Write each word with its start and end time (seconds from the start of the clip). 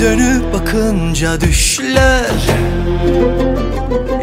dönüp 0.00 0.54
bakınca 0.54 1.40
düşler. 1.40 2.30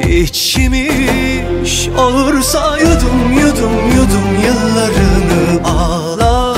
İçmiş 0.07 1.89
olursa 1.97 2.77
yudum 2.77 3.33
yudum 3.33 3.73
yudum 3.95 4.43
yıllarını 4.45 5.67
Ağla 5.67 6.55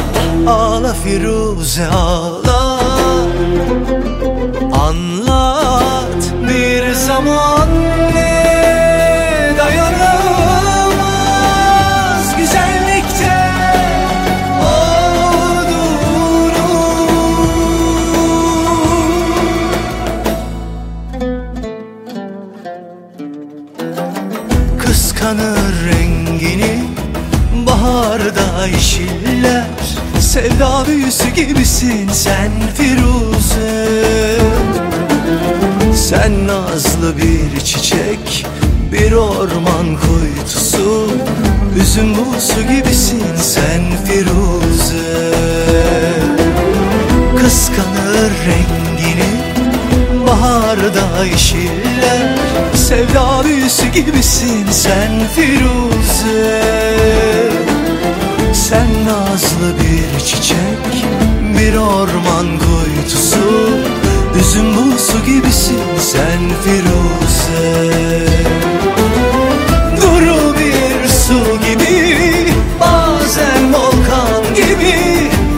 ağla 0.47 0.93
Firuze 0.93 1.87
ağla. 1.87 2.79
Anlat 4.73 6.23
bir 6.47 6.93
zaman 6.93 7.60
Kıskanır 24.91 25.73
rengini. 25.85 26.83
Baharda 27.65 28.67
yeşiller 28.67 29.65
Sevda 30.19 30.87
büyüsü 30.87 31.29
gibisin 31.29 32.09
sen 32.13 32.51
Firuze. 32.77 33.99
Sen 35.95 36.47
nazlı 36.47 37.17
bir 37.17 37.59
çiçek 37.59 38.45
Bir 38.91 39.11
orman 39.11 39.97
kuytusu. 39.97 41.07
Üzüm 41.81 42.15
buğusu 42.15 42.61
gibisin 42.61 43.35
sen 43.41 43.81
Firuze. 44.05 45.31
Kıskanır 47.37 48.31
rengini 48.47 49.31
Baharda 50.27 51.25
yeşiller 51.25 52.50
Sevda 52.91 53.43
büyüsü 53.43 53.87
gibisin 53.87 54.65
sen 54.71 55.11
Firuze. 55.35 56.61
Sen 58.53 58.87
nazlı 59.05 59.73
bir 59.79 60.19
çiçek 60.25 61.05
Bir 61.57 61.75
orman 61.75 62.47
kuytusu 62.59 63.79
Üzüm 64.39 64.75
buğusu 64.75 65.25
gibisin 65.25 65.79
sen 65.99 66.39
Firuze. 66.63 67.91
Duru 70.01 70.55
bir 70.59 71.07
su 71.09 71.59
gibi 71.67 72.53
Bazen 72.79 73.73
volkan 73.73 74.55
gibi 74.55 74.95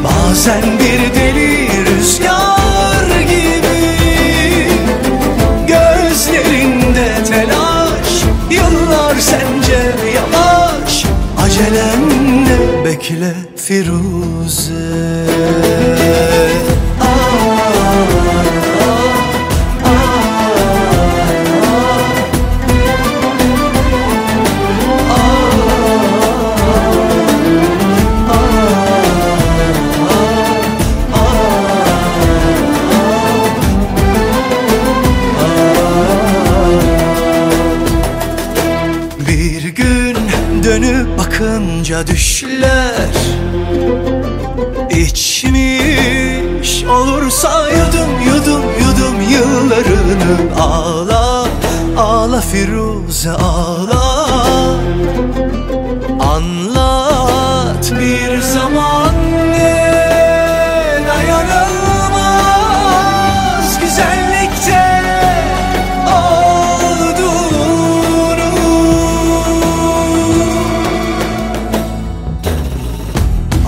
Bazen 0.04 0.73
bekle 13.04 13.34
Firuze. 13.56 14.74
Bir 39.28 39.64
gün 39.70 40.18
dönüp 40.64 41.18
bakınca 41.18 42.08
düşler. 42.08 43.10
İçmiş 44.90 46.84
olursa 46.84 47.70
yudum 47.70 48.22
yudum 48.28 48.64
yudum 48.80 49.22
yıllarını 49.32 50.62
Ağla 50.62 51.46
ağla 51.98 52.42
Firuze 52.42 53.32
ağla. 53.32 54.38
Anlat 56.20 57.94
bir 58.00 58.42
zaman 58.42 59.03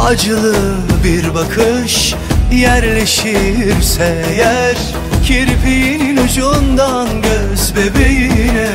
Acılı 0.05 0.55
bir 1.03 1.33
bakış 1.33 2.15
yerleşirse 2.53 4.25
yer 4.37 4.77
Kirpiğinin 5.23 6.17
ucundan 6.17 7.07
göz 7.21 7.73
bebeğine. 7.75 8.69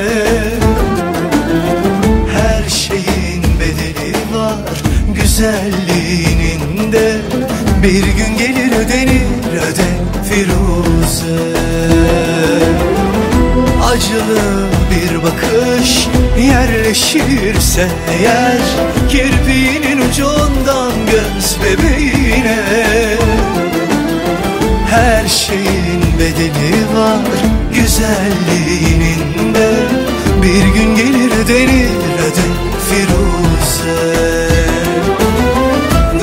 Her 2.32 2.68
şeyin 2.68 3.42
bedeli 3.60 4.34
var 4.34 4.82
güzelliğinin 5.14 6.92
de. 6.92 7.16
Bir 7.82 8.04
gün 8.04 8.38
gelir 8.38 8.72
ödenir 8.72 9.52
öde 9.52 9.90
Firuze. 10.28 11.60
Acılı 13.84 14.66
bir 14.90 15.22
bakış 15.22 16.08
yerleşirse 16.38 17.88
eğer 18.10 18.58
Kirpiğinin 19.08 19.39
bebeğine. 21.62 22.58
Her 24.90 25.28
şeyin 25.28 26.02
bedeli 26.18 26.96
var 26.96 27.20
güzelliğinin 27.74 29.54
de 29.54 29.70
Bir 30.42 30.74
gün 30.74 30.96
gelir 30.96 31.48
denir 31.48 31.90
öde 32.18 32.46
Firuze. 32.90 34.20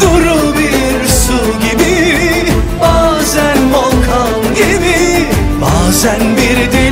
Duru 0.02 0.58
bir 0.58 1.08
su 1.08 1.60
gibi 1.62 2.52
Bazen 2.82 3.74
volkan 3.74 4.56
gibi 4.56 5.28
Bazen 5.62 6.38
bir 6.38 6.72
deli 6.72 6.87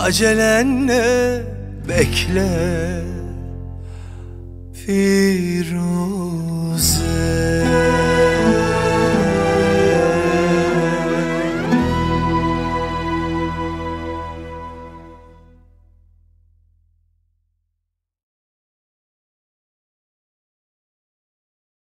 Acelenle 0.00 1.42
bekle 1.88 3.04
Firuze 4.72 6.49